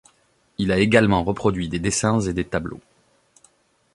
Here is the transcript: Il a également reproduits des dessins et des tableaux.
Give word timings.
Il 0.57 0.71
a 0.71 0.79
également 0.79 1.23
reproduits 1.23 1.69
des 1.69 1.77
dessins 1.77 2.19
et 2.21 2.33
des 2.33 2.43
tableaux. 2.45 2.79